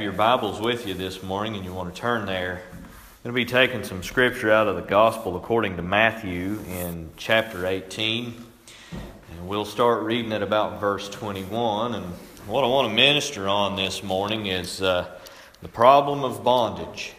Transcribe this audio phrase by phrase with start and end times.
[0.00, 2.80] your Bibles with you this morning and you want to turn there, I'm
[3.22, 7.66] going to be taking some scripture out of the Gospel according to Matthew in chapter
[7.66, 8.34] 18.
[9.30, 11.94] And we'll start reading at about verse 21.
[11.94, 12.04] And
[12.46, 15.06] what I want to minister on this morning is uh,
[15.62, 17.14] the problem of bondage.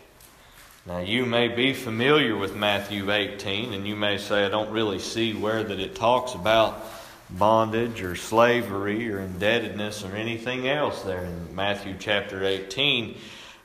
[0.85, 4.99] Now, you may be familiar with Matthew 18, and you may say, I don't really
[4.99, 6.83] see where that it talks about
[7.29, 13.17] bondage or slavery or indebtedness or anything else there in Matthew chapter 18.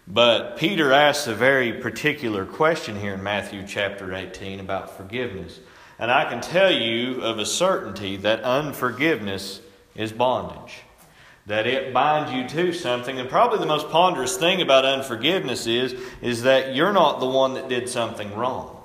[0.08, 5.60] But Peter asks a very particular question here in Matthew chapter 18 about forgiveness.
[5.98, 9.60] And I can tell you of a certainty that unforgiveness
[9.94, 10.80] is bondage.
[11.46, 13.18] That it binds you to something.
[13.18, 17.54] And probably the most ponderous thing about unforgiveness is, is that you're not the one
[17.54, 18.81] that did something wrong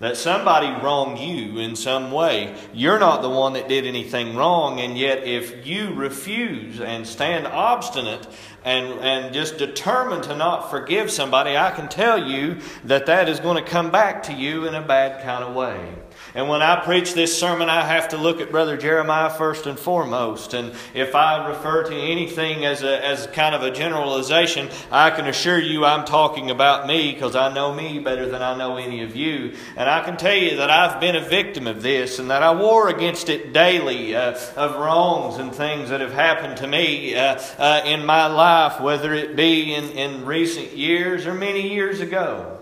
[0.00, 2.54] that somebody wronged you in some way.
[2.72, 7.46] You're not the one that did anything wrong, and yet if you refuse and stand
[7.46, 8.26] obstinate
[8.64, 13.40] and, and just determined to not forgive somebody, I can tell you that that is
[13.40, 15.94] going to come back to you in a bad kind of way.
[16.38, 19.76] And when I preach this sermon, I have to look at Brother Jeremiah first and
[19.76, 20.54] foremost.
[20.54, 25.26] And if I refer to anything as, a, as kind of a generalization, I can
[25.26, 29.02] assure you I'm talking about me because I know me better than I know any
[29.02, 29.56] of you.
[29.76, 32.52] And I can tell you that I've been a victim of this and that I
[32.52, 37.42] war against it daily uh, of wrongs and things that have happened to me uh,
[37.58, 42.57] uh, in my life, whether it be in, in recent years or many years ago.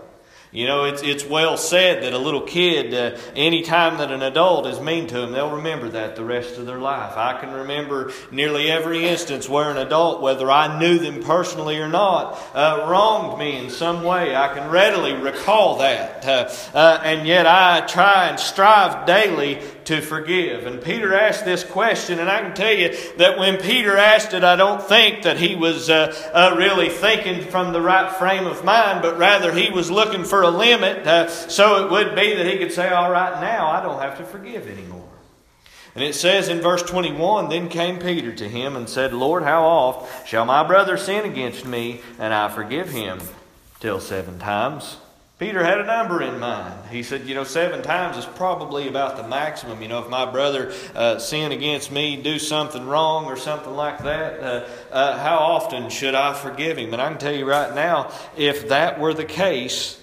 [0.51, 4.21] You know, it's, it's well said that a little kid, uh, any time that an
[4.21, 7.17] adult is mean to them, they'll remember that the rest of their life.
[7.17, 11.89] I can remember nearly every instance where an adult, whether I knew them personally or
[11.89, 14.35] not, uh, wronged me in some way.
[14.35, 16.25] I can readily recall that.
[16.25, 20.67] Uh, uh and yet I try and strive daily to forgive.
[20.67, 24.43] And Peter asked this question, and I can tell you that when Peter asked it,
[24.43, 28.65] I don't think that he was uh, uh, really thinking from the right frame of
[28.65, 32.45] mind, but rather he was looking for a limit uh, so it would be that
[32.45, 35.07] he could say, All right, now I don't have to forgive anymore.
[35.95, 39.63] And it says in verse 21 Then came Peter to him and said, Lord, how
[39.63, 43.21] oft shall my brother sin against me, and I forgive him?
[43.79, 44.97] Till seven times.
[45.39, 46.73] Peter had a number in mind.
[46.89, 49.83] He said, you know, seven times is probably about the maximum.
[49.83, 53.99] You know, if my brother uh, sin against me, do something wrong or something like
[53.99, 56.91] that, uh, uh, how often should I forgive him?
[56.91, 60.01] And I can tell you right now, if that were the case,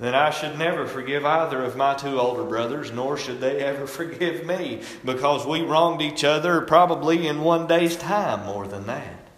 [0.00, 3.86] then I should never forgive either of my two older brothers, nor should they ever
[4.00, 9.29] forgive me, because we wronged each other probably in one day's time more than that.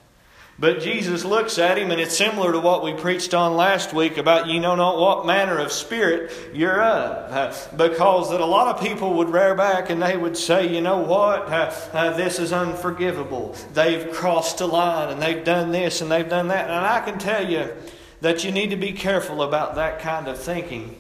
[0.59, 4.19] But Jesus looks at him, and it's similar to what we preached on last week
[4.19, 7.73] about you know not what manner of spirit you're of.
[7.77, 10.99] Because that a lot of people would rear back and they would say, you know
[10.99, 13.57] what, uh, uh, this is unforgivable.
[13.73, 16.71] They've crossed a line and they've done this and they've done that.
[16.71, 17.73] And I can tell you
[18.21, 20.97] that you need to be careful about that kind of thinking.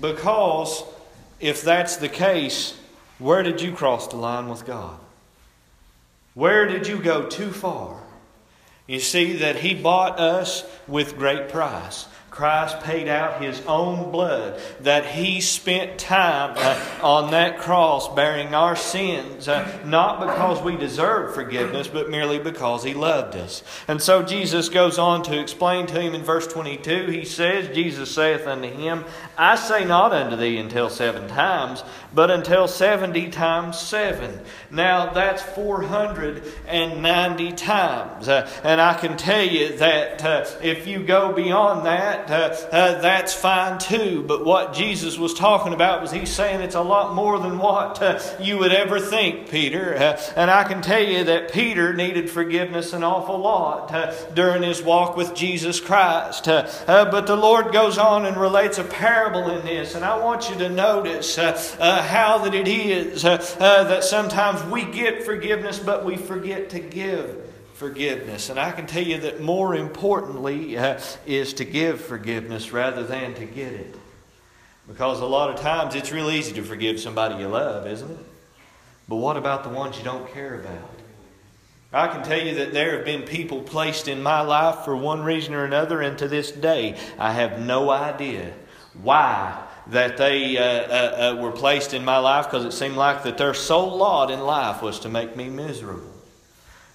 [0.00, 0.84] Because
[1.40, 2.78] if that's the case,
[3.18, 4.98] where did you cross the line with God?
[6.34, 8.00] Where did you go too far?
[8.86, 12.06] You see that He bought us with great price.
[12.32, 18.54] Christ paid out his own blood, that he spent time uh, on that cross bearing
[18.54, 23.62] our sins, uh, not because we deserved forgiveness, but merely because he loved us.
[23.86, 27.08] And so Jesus goes on to explain to him in verse 22.
[27.08, 29.04] He says, Jesus saith unto him,
[29.36, 31.84] I say not unto thee until seven times,
[32.14, 34.40] but until 70 times seven.
[34.70, 38.28] Now that's 490 times.
[38.28, 43.00] Uh, and I can tell you that uh, if you go beyond that, uh, uh,
[43.00, 44.24] that's fine too.
[44.26, 48.02] But what Jesus was talking about was he's saying it's a lot more than what
[48.02, 49.94] uh, you would ever think, Peter.
[49.94, 54.62] Uh, and I can tell you that Peter needed forgiveness an awful lot uh, during
[54.62, 56.48] his walk with Jesus Christ.
[56.48, 59.94] Uh, but the Lord goes on and relates a parable in this.
[59.94, 65.78] And I want you to notice how that it is that sometimes we get forgiveness,
[65.78, 67.51] but we forget to give
[67.82, 68.48] forgiveness.
[68.48, 73.34] And I can tell you that more importantly uh, is to give forgiveness rather than
[73.34, 73.96] to get it.
[74.86, 78.24] Because a lot of times it's real easy to forgive somebody you love, isn't it?
[79.08, 80.90] But what about the ones you don't care about?
[81.92, 85.24] I can tell you that there have been people placed in my life for one
[85.24, 88.52] reason or another, and to this day, I have no idea
[89.02, 93.24] why that they uh, uh, uh were placed in my life because it seemed like
[93.24, 96.11] that their sole lot in life was to make me miserable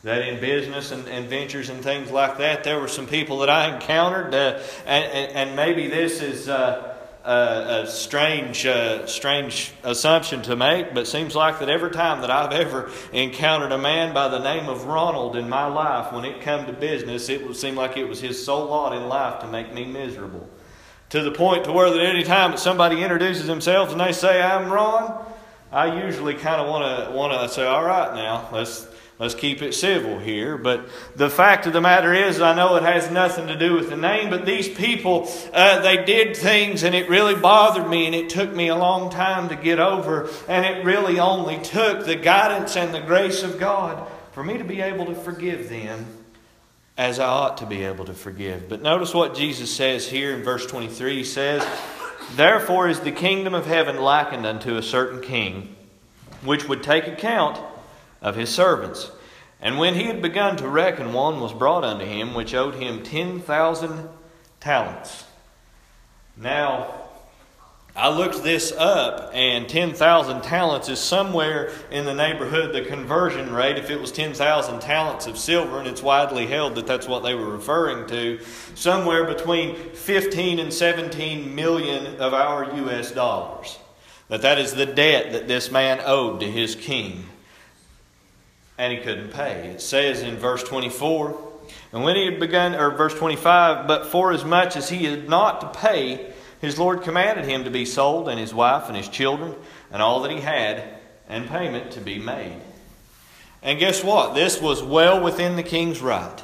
[0.03, 3.49] that in business and, and, ventures and things like that, there were some people that
[3.49, 6.95] I encountered, uh, and, and, and, maybe this is uh,
[7.25, 12.31] uh, a, strange, uh, strange assumption to make, but seems like that every time that
[12.31, 16.41] I've ever encountered a man by the name of Ronald in my life, when it
[16.41, 19.47] come to business, it would seem like it was his sole lot in life to
[19.47, 20.47] make me miserable.
[21.09, 24.41] To the point to where that any time that somebody introduces themselves and they say,
[24.41, 25.25] I'm Ron,
[25.71, 28.88] I usually kind of want to want to say, all right now, let's
[29.19, 30.57] Let's keep it civil here.
[30.57, 33.89] But the fact of the matter is, I know it has nothing to do with
[33.89, 38.13] the name, but these people, uh, they did things and it really bothered me and
[38.13, 40.29] it took me a long time to get over.
[40.47, 44.63] And it really only took the guidance and the grace of God for me to
[44.63, 46.05] be able to forgive them
[46.95, 48.69] as I ought to be able to forgive.
[48.69, 51.17] But notice what Jesus says here in verse 23.
[51.17, 51.65] He says,
[52.35, 55.75] Therefore is the kingdom of heaven likened unto a certain king,
[56.43, 57.59] which would take account
[58.21, 59.11] of his servants.
[59.59, 63.03] And when he had begun to reckon, one was brought unto him which owed him
[63.03, 64.09] ten thousand
[64.59, 65.25] talents.
[66.35, 66.93] Now,
[67.97, 73.79] I looked this up, and 10,000 talents is somewhere in the neighborhood, the conversion rate,
[73.79, 77.33] if it was 10,000 talents of silver, and it's widely held that that's what they
[77.33, 78.39] were referring to,
[78.75, 83.11] somewhere between 15 and 17 million of our U.S.
[83.11, 83.79] dollars.
[84.27, 87.25] That that is the debt that this man owed to his king
[88.77, 89.69] and he couldn't pay.
[89.69, 91.45] It says in verse 24,
[91.94, 95.29] and when he had begun, or verse 25, but for as much as he had
[95.29, 96.31] not to pay,
[96.62, 99.56] his Lord commanded him to be sold, and his wife and his children,
[99.91, 100.83] and all that he had,
[101.29, 102.62] and payment to be made.
[103.62, 104.33] And guess what?
[104.33, 106.44] This was well within the king's right.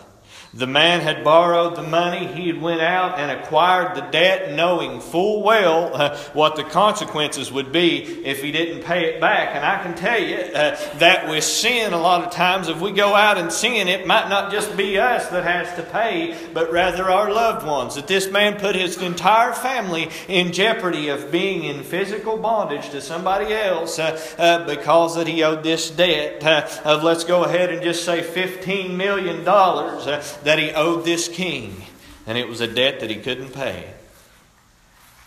[0.56, 2.28] The man had borrowed the money.
[2.28, 7.52] He had went out and acquired the debt, knowing full well uh, what the consequences
[7.52, 9.56] would be if he didn't pay it back.
[9.56, 12.92] And I can tell you uh, that with sin, a lot of times, if we
[12.92, 16.72] go out and sin, it might not just be us that has to pay, but
[16.72, 17.96] rather our loved ones.
[17.96, 23.02] That this man put his entire family in jeopardy of being in physical bondage to
[23.02, 27.72] somebody else uh, uh because that he owed this debt uh, of, let's go ahead
[27.72, 31.84] and just say $15 million uh, that he owed this king,
[32.26, 33.92] and it was a debt that he couldn't pay.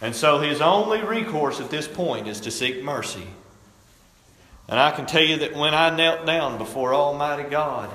[0.00, 3.26] And so his only recourse at this point is to seek mercy.
[4.68, 7.90] And I can tell you that when I knelt down before Almighty God,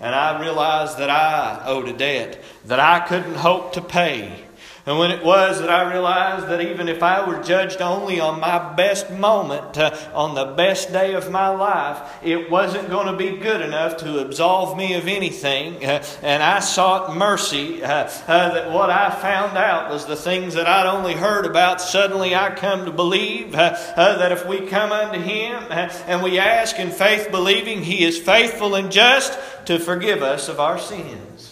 [0.00, 4.44] and I realized that I owed a debt that I couldn't hope to pay,
[4.86, 8.40] and when it was that I realized that even if I were judged only on
[8.40, 13.16] my best moment, uh, on the best day of my life, it wasn't going to
[13.16, 15.84] be good enough to absolve me of anything.
[15.84, 17.82] Uh, and I sought mercy.
[17.82, 21.80] Uh, uh, that what I found out was the things that I'd only heard about.
[21.80, 26.38] Suddenly I come to believe uh, uh, that if we come unto Him and we
[26.38, 31.49] ask in faith, believing He is faithful and just to forgive us of our sins.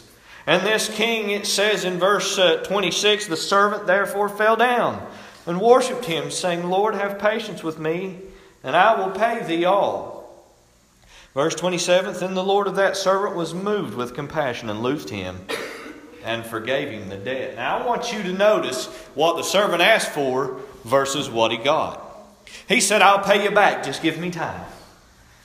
[0.48, 5.06] And this king, it says in verse uh, 26, the servant therefore fell down
[5.44, 8.16] and worshipped him, saying, Lord, have patience with me,
[8.64, 10.42] and I will pay thee all.
[11.34, 15.36] Verse 27 Then the Lord of that servant was moved with compassion and loosed him
[16.24, 17.56] and forgave him the debt.
[17.56, 22.02] Now I want you to notice what the servant asked for versus what he got.
[22.66, 24.64] He said, I'll pay you back, just give me time.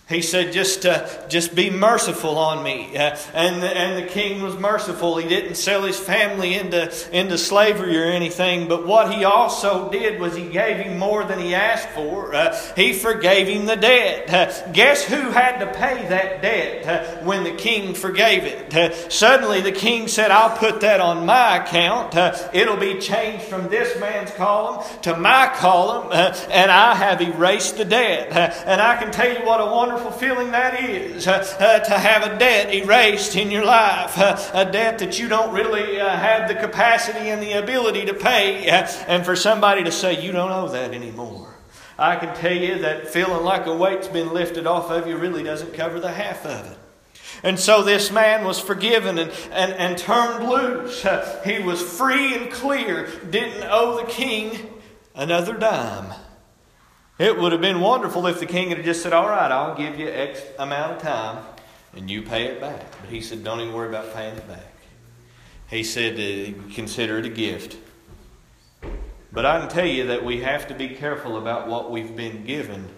[0.10, 2.98] He said, just, uh, just be merciful on me.
[2.98, 5.16] Uh, and, the, and the king was merciful.
[5.16, 8.68] He didn't sell his family into, into slavery or anything.
[8.68, 12.36] But what he also did was he gave him more than he asked for.
[12.36, 14.30] Uh, he forgave him the debt.
[14.30, 18.76] Uh, guess who had to pay that debt uh, when the king forgave it?
[18.76, 22.14] Uh, suddenly the king said, I'll put that on my account.
[22.54, 26.10] it'll be changed from this man's column to my column.
[26.12, 28.34] and I have erased the debt.
[28.68, 31.92] and I can tell you what a wonderful wonderful feeling that is uh, uh, to
[31.92, 36.18] have a debt erased in your life, uh, a debt that you don't really uh,
[36.18, 40.32] have the capacity and the ability to pay, uh, and for somebody to say, You
[40.32, 41.54] don't owe that anymore.
[42.00, 45.44] I can tell you that feeling like a weight's been lifted off of you really
[45.44, 46.78] doesn't cover the half of it.
[47.44, 51.06] And so this man was forgiven and, and, and turned loose.
[51.06, 54.74] Uh, he was free and clear, didn't owe the king
[55.14, 56.16] another dime.
[57.24, 59.98] It would have been wonderful if the king had just said, All right, I'll give
[59.98, 61.46] you X amount of time
[61.96, 62.84] and you pay it back.
[63.00, 64.74] But he said, Don't even worry about paying it back.
[65.70, 67.78] He said, uh, Consider it a gift.
[69.32, 72.44] But I can tell you that we have to be careful about what we've been
[72.44, 72.90] given.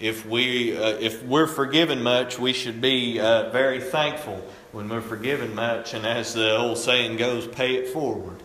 [0.00, 5.02] If, we, uh, if we're forgiven much, we should be uh, very thankful when we're
[5.02, 5.92] forgiven much.
[5.92, 8.42] And as the old saying goes, pay it forward.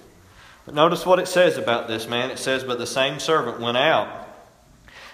[0.65, 2.29] But notice what it says about this man.
[2.29, 4.28] It says, But the same servant went out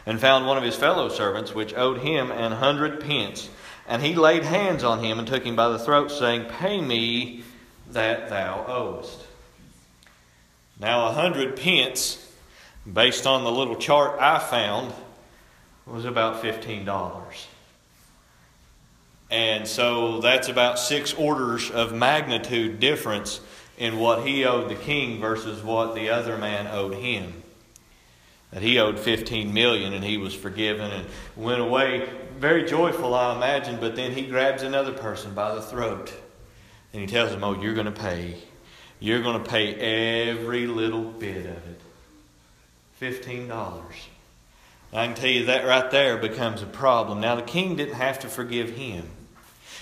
[0.05, 3.49] and found one of his fellow servants which owed him an hundred pence.
[3.87, 7.43] And he laid hands on him and took him by the throat, saying, Pay me
[7.91, 9.19] that thou owest.
[10.79, 12.25] Now, a hundred pence
[12.91, 14.93] based on the little chart I found,
[15.85, 17.45] was about $15.
[19.31, 23.39] And so that's about six orders of magnitude difference
[23.77, 27.33] in what he owed the king versus what the other man owed him.
[28.55, 32.07] That he owed 15 million and he was forgiven and went away
[32.39, 36.13] very joyful, I imagine, but then he grabs another person by the throat
[36.93, 38.37] and he tells him, Oh, you're going to pay.
[39.01, 39.75] You're going to pay
[40.29, 41.81] every little bit of it.
[43.01, 43.49] $15.
[44.93, 47.19] I can tell you that right there becomes a problem.
[47.19, 49.09] Now, the king didn't have to forgive him.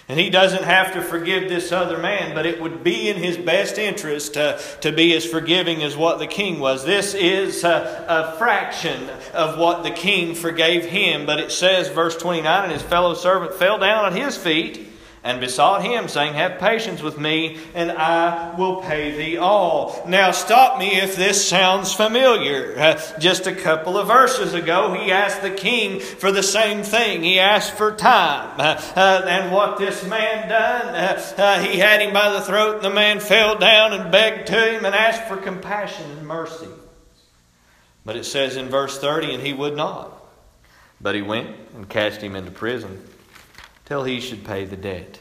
[0.10, 3.38] And he doesn't have to forgive this other man, but it would be in his
[3.38, 6.83] best interest to, to be as forgiving as what the king was.
[6.83, 11.25] This is a, a fraction of what the king forgave him.
[11.25, 14.92] But it says, verse 29, and his fellow servant fell down at his feet
[15.24, 20.03] and besought him, saying, Have patience with me, and I will pay thee all.
[20.06, 22.77] Now, stop me if this sounds familiar.
[22.77, 27.24] Uh, just a couple of verses ago, he asked the king for the same thing.
[27.24, 28.60] He asked for time.
[28.60, 30.94] Uh, and what this man done,
[31.38, 34.75] uh, he had him by the throat, and the man fell down and begged to
[34.75, 36.68] him and asked for compassion and mercy.
[38.06, 40.12] But it says in verse 30, and he would not.
[41.00, 43.01] But he went and cast him into prison
[43.86, 45.20] till he should pay the debt.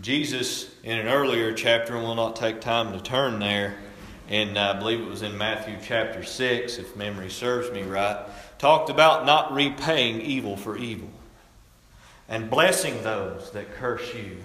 [0.00, 3.76] Jesus, in an earlier chapter, and we'll not take time to turn there,
[4.28, 8.16] and I believe it was in Matthew chapter 6, if memory serves me right,
[8.58, 11.10] talked about not repaying evil for evil
[12.28, 14.38] and blessing those that curse you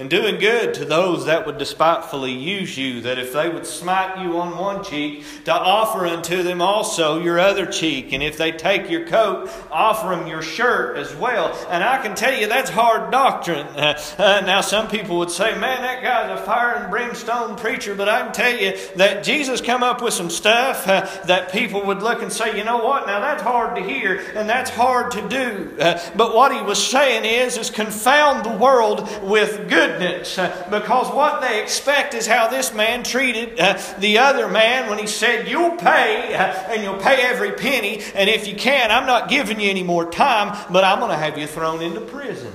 [0.00, 4.18] and doing good to those that would despitefully use you, that if they would smite
[4.24, 8.10] you on one cheek, to offer unto them also your other cheek.
[8.14, 11.54] And if they take your coat, offer them your shirt as well.
[11.68, 13.66] And I can tell you that's hard doctrine.
[13.66, 17.94] Uh, uh, now, some people would say, man, that guy's a fire and brimstone preacher,
[17.94, 21.84] but I can tell you that Jesus come up with some stuff uh, that people
[21.84, 25.10] would look and say, you know what, now that's hard to hear and that's hard
[25.10, 25.76] to do.
[25.78, 30.66] Uh, but what he was saying is, is confound the world with good goodness uh,
[30.70, 35.06] because what they expect is how this man treated uh, the other man when he
[35.06, 39.28] said, You'll pay uh, and you'll pay every penny, and if you can, I'm not
[39.28, 42.52] giving you any more time, but I'm going to have you thrown into prison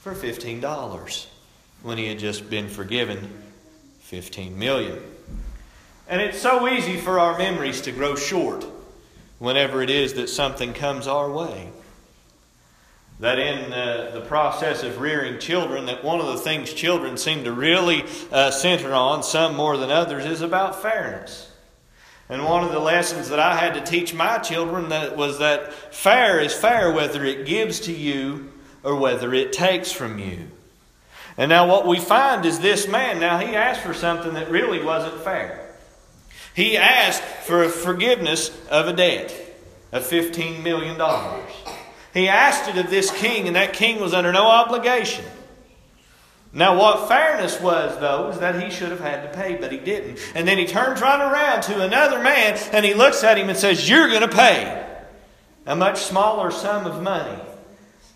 [0.00, 1.26] for $15
[1.82, 3.30] when he had just been forgiven
[4.00, 5.00] 15 million.
[6.08, 8.64] And it's so easy for our memories to grow short
[9.38, 11.70] whenever it is that something comes our way
[13.20, 17.44] that in uh, the process of rearing children that one of the things children seem
[17.44, 21.50] to really uh, center on some more than others is about fairness.
[22.28, 25.72] And one of the lessons that i had to teach my children that was that
[25.92, 28.52] fair is fair whether it gives to you
[28.84, 30.48] or whether it takes from you.
[31.36, 34.82] And now what we find is this man now he asked for something that really
[34.82, 35.64] wasn't fair.
[36.54, 39.34] He asked for forgiveness of a debt
[39.90, 41.00] of $15 million
[42.14, 45.24] he asked it of this king, and that king was under no obligation.
[46.52, 49.78] Now, what fairness was, though, is that he should have had to pay, but he
[49.78, 50.18] didn't.
[50.34, 53.58] And then he turns right around to another man and he looks at him and
[53.58, 54.86] says, You're going to pay
[55.66, 57.38] a much smaller sum of money.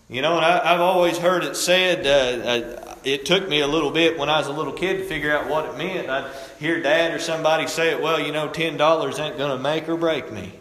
[0.09, 3.67] You know, and I, have always heard it said, uh, uh, it took me a
[3.67, 6.09] little bit when I was a little kid to figure out what it meant.
[6.09, 9.87] I'd hear dad or somebody say it, Well, you know, $10 ain't going to make
[9.87, 10.53] or break me.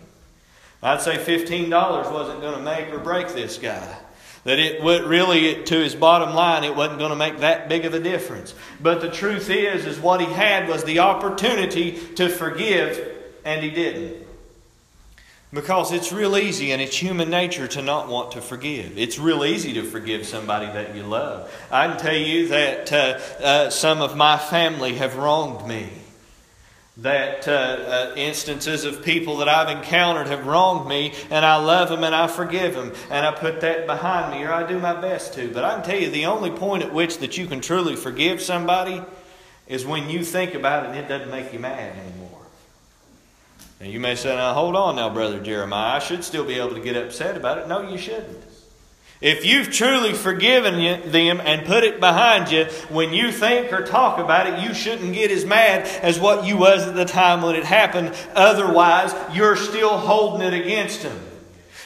[0.83, 1.71] I'd say $15
[2.13, 3.97] wasn't going to make or break this guy.
[4.45, 7.85] That it would really, to his bottom line, it wasn't going to make that big
[7.85, 8.53] of a difference.
[8.81, 13.71] But the truth is, is what he had was the opportunity to forgive, and he
[13.71, 14.27] didn't.
[15.53, 18.99] Because it's real easy and it's human nature to not want to forgive.
[18.99, 21.55] It's real easy to forgive somebody that you love.
[21.71, 22.97] I can tell you that uh,
[23.45, 25.91] uh, some of my family have wronged me
[26.99, 31.89] that uh, uh, instances of people that I've encountered have wronged me, and I love
[31.89, 35.01] them and I forgive them, and I put that behind me, or I do my
[35.01, 35.51] best to.
[35.51, 38.43] But I can tell you, the only point at which that you can truly forgive
[38.43, 39.03] somebody
[39.67, 42.29] is when you think about it and it doesn't make you mad anymore.
[43.81, 46.75] And you may say, "Now hold on, now, brother Jeremiah, I should still be able
[46.75, 48.43] to get upset about it." No, you shouldn't.
[49.23, 54.19] If you've truly forgiven them and put it behind you, when you think or talk
[54.19, 57.55] about it, you shouldn't get as mad as what you was at the time when
[57.55, 58.13] it happened.
[58.35, 61.32] Otherwise, you're still holding it against them.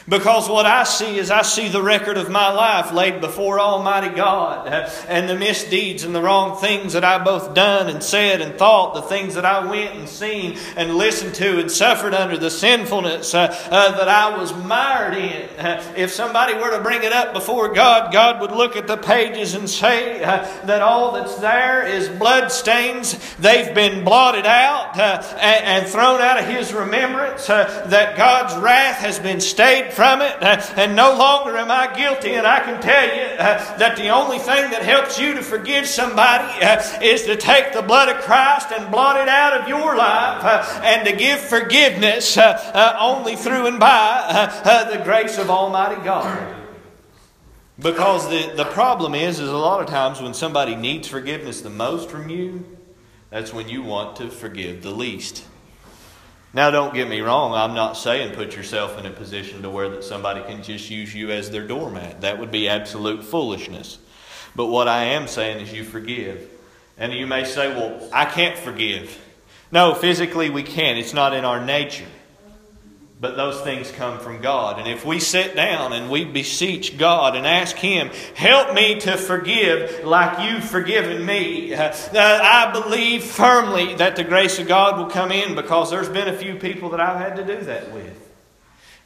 [0.09, 4.15] Because what I see is I see the record of my life laid before Almighty
[4.15, 4.65] God
[5.09, 8.93] and the misdeeds and the wrong things that I both done and said and thought,
[8.93, 13.33] the things that I went and seen and listened to and suffered under, the sinfulness
[13.33, 15.49] uh, uh, that I was mired in.
[15.97, 19.55] If somebody were to bring it up before God, God would look at the pages
[19.55, 23.17] and say uh, that all that's there is blood stains.
[23.37, 28.55] They've been blotted out uh, and, and, thrown out of His remembrance, uh, that God's
[28.61, 32.33] wrath has been stayed from it, uh, and no longer am I guilty.
[32.33, 35.87] And I can tell you uh, that the only thing that helps you to forgive
[35.87, 39.97] somebody uh, is to take the blood of Christ and blot it out of your
[39.97, 44.51] life and to give forgiveness only through and by
[44.91, 46.55] the grace of Almighty God.
[47.79, 51.69] Because the, the problem is, is a lot of times when somebody needs forgiveness the
[51.69, 52.77] most from you,
[53.29, 55.43] that's when you want to forgive the least.
[56.53, 57.53] Now, don't get me wrong.
[57.53, 61.13] I'm not saying put yourself in a position to where that somebody can just use
[61.13, 62.21] you as their doormat.
[62.21, 63.99] That would be absolute foolishness.
[64.55, 66.49] But what I am saying is you forgive.
[66.97, 69.21] And you may say, well, I can't forgive.
[69.71, 70.97] No, physically we can.
[70.97, 72.07] It's not in our nature.
[73.19, 74.77] But those things come from God.
[74.77, 79.17] And if we sit down and we beseech God and ask Him, help me to
[79.17, 85.09] forgive like you've forgiven me, uh, I believe firmly that the grace of God will
[85.09, 88.23] come in because there's been a few people that I've had to do that with.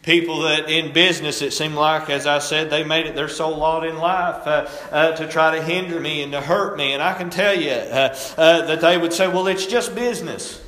[0.03, 3.55] People that in business, it seemed like, as I said, they made it their sole
[3.55, 6.91] lot in life uh, uh, to try to hinder me and to hurt me.
[6.91, 10.61] And I can tell you uh, uh that they would say, well, it's just business.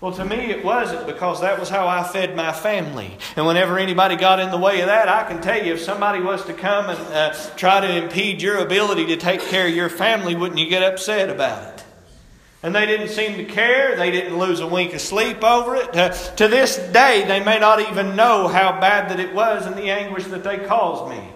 [0.00, 3.18] Well, to me, it wasn't because that was how I fed my family.
[3.36, 6.20] And whenever anybody got in the way of that, I can tell you if somebody
[6.22, 9.90] was to come and uh, try to impede your ability to take care of your
[9.90, 11.84] family, wouldn't you get upset about it?
[12.62, 13.94] And they didn't seem to care.
[13.96, 15.94] They didn't lose a wink of sleep over it.
[15.94, 19.76] Uh, to this day, they may not even know how bad that it was and
[19.76, 21.28] the anguish that they caused me.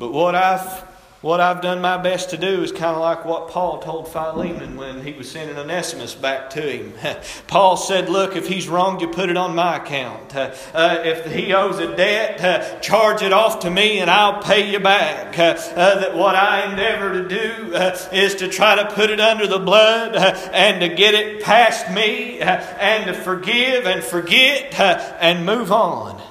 [0.00, 0.84] But what I've
[1.20, 4.76] what I've done my best to do is kind of like what Paul told Philemon
[4.76, 6.92] when he was sending Onesimus back to him.
[7.48, 10.36] Paul said, Look, if he's wronged you, put it on my account.
[10.36, 14.40] Uh, uh, if he owes a debt, uh, charge it off to me and I'll
[14.40, 15.36] pay you back.
[15.36, 19.18] Uh, uh, that what I endeavor to do uh, is to try to put it
[19.18, 24.72] under the blood and to get it past me and to forgive and forget
[25.20, 26.22] and move on.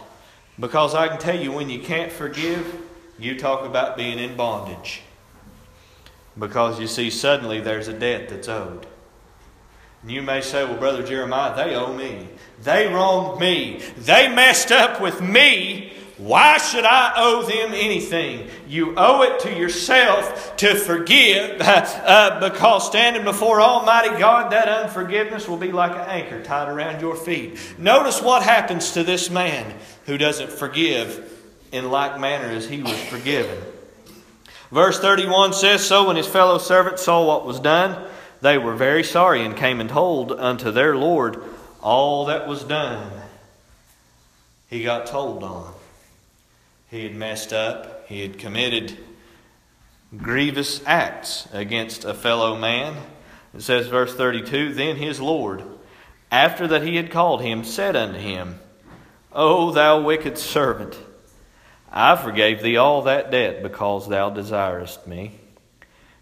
[0.58, 2.87] Because I can tell you, when you can't forgive,
[3.20, 5.02] you talk about being in bondage.
[6.38, 8.86] Because you see, suddenly there's a debt that's owed.
[10.04, 12.30] And you may say, well, Brother Jeremiah, they owe me.
[12.62, 13.82] They wronged me.
[13.98, 15.94] They messed up with me.
[16.18, 18.50] Why should I owe them anything?
[18.68, 25.48] You owe it to yourself to forgive uh, because standing before Almighty God, that unforgiveness
[25.48, 27.60] will be like an anchor tied around your feet.
[27.78, 31.37] Notice what happens to this man who doesn't forgive
[31.72, 33.58] in like manner as he was forgiven.
[34.72, 38.08] Verse 31 says So when his fellow servants saw what was done,
[38.42, 41.42] they were very sorry and came and told unto their Lord
[41.82, 43.12] all that was done.
[44.70, 45.74] He got told on.
[46.90, 48.98] He had messed up, he had committed
[50.16, 52.96] grievous acts against a fellow man.
[53.54, 55.64] It says, verse 32 Then his Lord,
[56.32, 58.60] after that he had called him, said unto him,
[59.34, 60.98] O thou wicked servant,
[62.00, 65.32] I forgave thee all that debt because thou desirest me.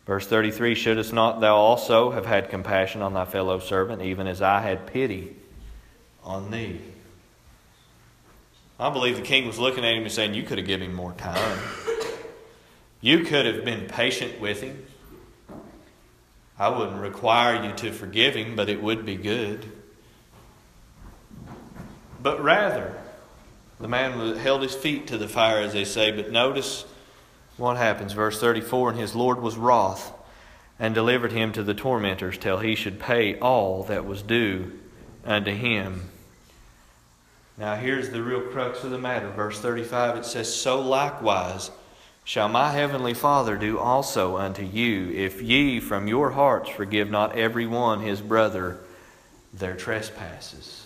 [0.06, 4.42] Verse 33 Shouldst not thou also have had compassion on thy fellow servant, even as
[4.42, 5.36] I had pity
[6.24, 6.80] on thee?
[8.80, 10.96] I believe the king was looking at him and saying, You could have given him
[10.96, 11.60] more time.
[13.02, 14.86] You could have been patient with him.
[16.58, 19.70] I wouldn't require you to forgive him, but it would be good.
[22.22, 22.96] But rather,
[23.80, 26.86] the man held his feet to the fire, as they say, but notice
[27.58, 28.14] what happens.
[28.14, 30.14] Verse 34 And his Lord was wroth
[30.80, 34.72] and delivered him to the tormentors till he should pay all that was due
[35.26, 36.10] unto him.
[37.58, 39.30] Now, here's the real crux of the matter.
[39.30, 41.72] Verse 35 it says, So likewise
[42.26, 47.38] shall my heavenly Father do also unto you, if ye from your hearts forgive not
[47.38, 48.80] every one his brother
[49.54, 50.85] their trespasses.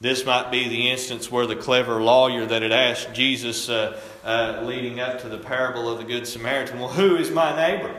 [0.00, 4.62] This might be the instance where the clever lawyer that had asked Jesus, uh, uh,
[4.64, 7.94] leading up to the parable of the Good Samaritan, Well, who is my neighbor?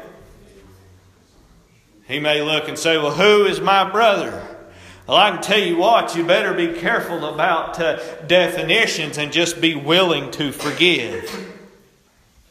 [2.08, 4.48] He may look and say, Well, who is my brother?
[5.08, 9.62] Well, I can tell you what, you better be careful about uh, definitions and just
[9.62, 11.54] be willing to forgive.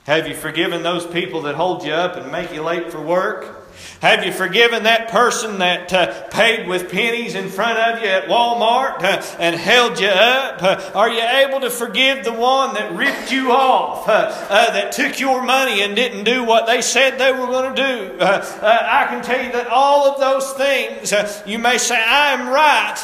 [0.05, 3.60] Have you forgiven those people that hold you up and make you late for work?
[4.01, 8.29] Have you forgiven that person that uh, paid with pennies in front of you at
[8.29, 10.63] Walmart uh, and held you up?
[10.63, 14.93] Uh, are you able to forgive the one that ripped you off, uh, uh, that
[14.93, 18.19] took your money and didn't do what they said they were going to do?
[18.19, 21.13] Uh, I can tell you that all of those things,
[21.47, 22.99] you may say, I am right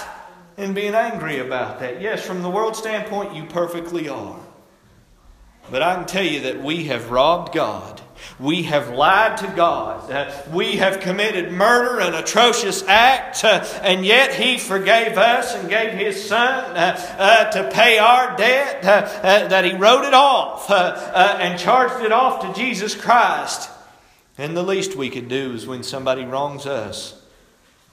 [0.57, 2.01] in being angry about that.
[2.01, 4.41] Yes, from the world standpoint, you perfectly are.
[5.71, 7.96] But I can tell you that we have robbed God
[8.39, 10.53] we have lied to God.
[10.53, 16.23] We have committed murder, an atrocious act, and yet He forgave us and gave His
[16.23, 22.05] Son uh, uh to pay our debt, uh, that He wrote it off and charged
[22.05, 23.71] it off to Jesus Christ.
[24.39, 27.23] And the least we could do is when somebody wrongs us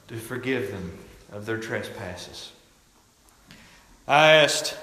[0.09, 0.97] to forgive them
[1.31, 2.51] of their trespasses.
[4.07, 4.77] I asked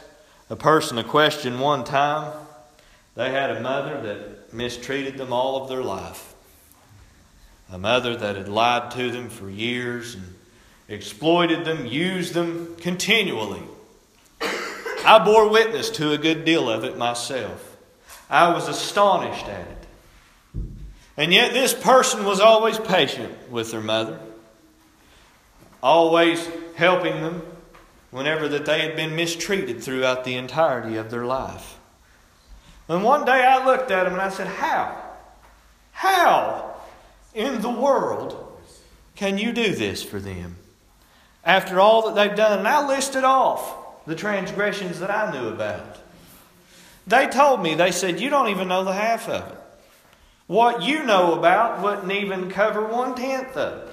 [0.48, 2.32] a person a question one time.
[3.14, 6.34] They had a mother that mistreated them all of their life.
[7.72, 10.34] A mother that had lied to them for years and
[10.88, 13.62] exploited them, used them continually.
[15.04, 17.76] I bore witness to a good deal of it myself.
[18.28, 19.86] I was astonished at it.
[21.16, 24.20] And yet, this person was always patient with their mother,
[25.82, 27.42] always helping them
[28.10, 31.78] whenever that they had been mistreated throughout the entirety of their life.
[32.90, 35.00] And one day I looked at him and I said, How?
[35.92, 36.74] How
[37.32, 38.52] in the world
[39.14, 40.56] can you do this for them?
[41.44, 42.58] After all that they've done.
[42.58, 45.98] And I listed off the transgressions that I knew about.
[47.06, 49.58] They told me, they said, You don't even know the half of it.
[50.48, 53.88] What you know about wouldn't even cover one tenth of.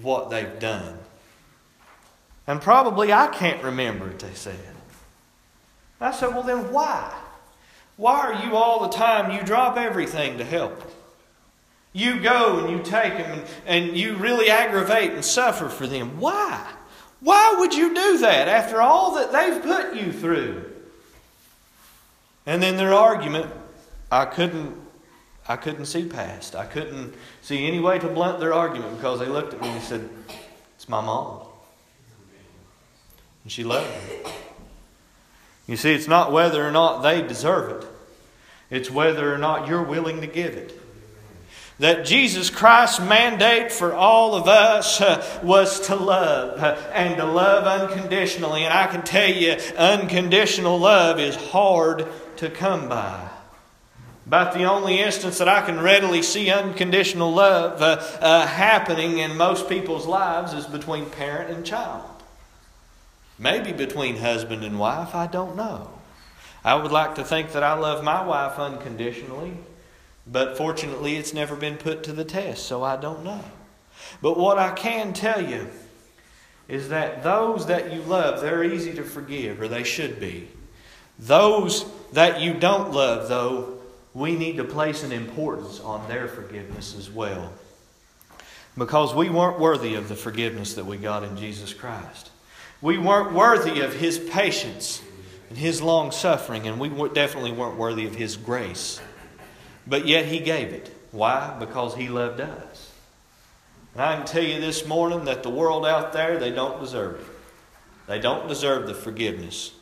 [0.00, 0.96] What they've done.
[2.46, 4.58] And probably I can't remember it, they said.
[6.00, 7.12] I said, Well, then why?
[8.02, 10.90] Why are you all the time, you drop everything to help?
[11.92, 16.18] You go and you take them and, you really aggravate and suffer for them.
[16.18, 16.68] Why?
[17.20, 20.68] Why would you do that after all that they've put you through?
[22.44, 23.52] And then their argument,
[24.10, 24.76] I couldn't
[25.46, 26.56] I couldn't see past.
[26.56, 29.82] I couldn't see any way to blunt their argument because they looked at me and
[29.82, 30.08] said,
[30.74, 31.42] It's my mom.
[33.44, 34.32] And she loved me.
[35.68, 37.91] You see, it's not whether or not they deserve it.
[38.72, 40.80] It's whether or not you're willing to give it.
[41.78, 47.24] That Jesus Christ's mandate for all of us uh, was to love uh, and to
[47.26, 48.64] love unconditionally.
[48.64, 52.06] And I can tell you, unconditional love is hard
[52.36, 53.28] to come by.
[54.26, 59.36] About the only instance that I can readily see unconditional love uh, uh happening in
[59.36, 62.08] most people's lives is between parent and child.
[63.38, 65.91] Maybe between husband and wife, I don't know.
[66.64, 69.54] I would like to think that I love my wife unconditionally,
[70.26, 73.44] but fortunately it's never been put to the test, so I don't know.
[74.20, 75.68] But what I can tell you
[76.68, 80.48] is that those that you love, they're easy to forgive, or they should be.
[81.18, 83.78] Those that you don't love, though,
[84.14, 87.52] we need to place an importance on their forgiveness as well.
[88.76, 92.30] Because we weren't worthy of the forgiveness that we got in Jesus Christ.
[92.80, 95.02] We weren't worthy of His patience
[95.52, 99.02] and his long suffering, and we definitely weren't worthy of his grace.
[99.86, 100.90] But yet he gave it.
[101.10, 101.54] Why?
[101.58, 102.90] Because he loved us.
[103.92, 107.20] And I can tell you this morning that the world out there, they don't deserve
[107.20, 107.26] it.
[108.06, 109.72] They don't deserve the forgiveness,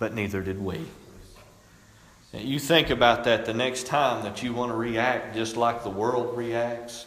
[0.00, 0.80] but neither did we.
[2.32, 5.90] You think about that the next time that you want to react just like the
[5.90, 7.06] world reacts.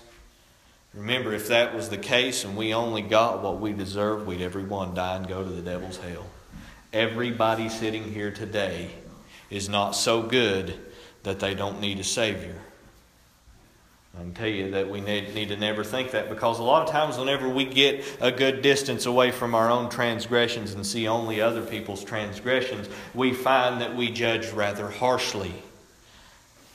[0.94, 4.94] Remember, if that was the case and we only got what we deserved, we'd everyone
[4.94, 6.28] die and go to the devil's hell
[6.94, 8.90] everybody sitting here today
[9.50, 10.78] is not so good
[11.24, 12.56] that they don't need a Savior.
[14.16, 16.82] I can tell you that we need, need, to never think that because a lot
[16.82, 21.08] of times, whenever we get a good distance away from our own transgressions and see
[21.08, 25.54] only other people's transgressions, we find that we judge rather harshly.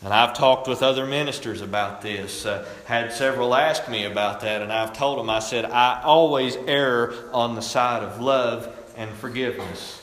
[0.04, 4.62] And I've talked with other ministers about this, uh, had several ask me about that,
[4.62, 9.10] and I've told them, I said, I always err on the side of love and
[9.14, 10.01] forgiveness.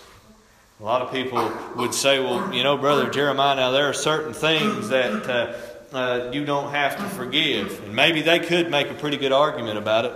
[0.79, 4.31] A lot of people would say, well, you know, Brother Jeremiah, now there are certain
[4.31, 5.53] things that uh,
[5.93, 7.83] uh, you don't have to forgive.
[7.83, 10.13] And maybe they could make a pretty good argument about it.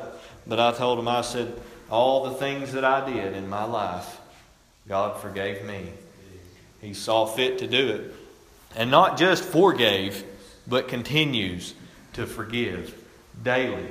[0.47, 1.53] But I told them, I said,
[1.89, 4.21] all the things that I did in my life,
[4.87, 5.89] God forgave me.
[6.79, 8.15] He saw fit to do it.
[8.73, 10.23] And not just forgave,
[10.65, 11.73] but continues
[12.13, 12.97] to forgive
[13.43, 13.87] daily.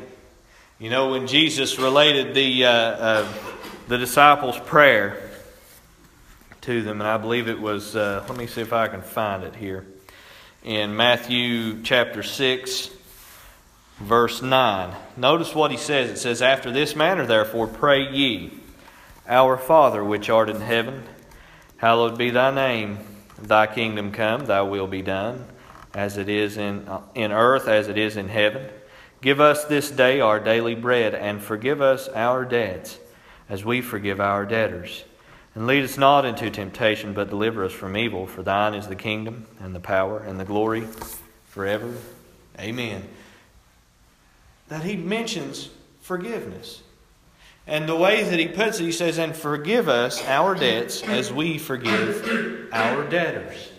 [0.78, 3.32] You know, when Jesus related the, uh, uh
[3.88, 5.31] the disciples' prayer,
[6.62, 9.42] to them, and I believe it was, uh, let me see if I can find
[9.42, 9.84] it here.
[10.62, 12.88] In Matthew chapter 6,
[13.98, 14.94] verse 9.
[15.16, 16.10] Notice what he says.
[16.10, 18.52] It says, After this manner, therefore, pray ye,
[19.26, 21.02] Our Father which art in heaven,
[21.78, 22.98] hallowed be thy name.
[23.40, 25.46] Thy kingdom come, thy will be done,
[25.94, 28.68] as it is in, in earth as it is in heaven.
[29.20, 33.00] Give us this day our daily bread, and forgive us our debts,
[33.48, 35.02] as we forgive our debtors.
[35.54, 38.26] And lead us not into temptation, but deliver us from evil.
[38.26, 40.86] For thine is the kingdom, and the power, and the glory
[41.46, 41.92] forever.
[42.58, 43.06] Amen.
[44.68, 45.68] That he mentions
[46.00, 46.82] forgiveness.
[47.66, 51.32] And the way that he puts it, he says, And forgive us our debts as
[51.32, 53.70] we forgive our debtors.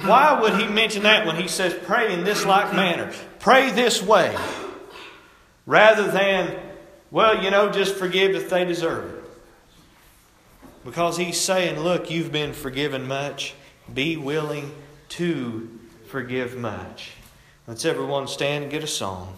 [0.00, 3.12] Why would he mention that when he says, Pray in this like manner?
[3.38, 4.34] Pray this way.
[5.66, 6.58] Rather than,
[7.10, 9.21] well, you know, just forgive if they deserve it.
[10.84, 13.54] Because he's saying, Look, you've been forgiven much.
[13.92, 14.72] Be willing
[15.10, 15.68] to
[16.06, 17.12] forgive much.
[17.66, 19.36] Let's everyone stand and get a song.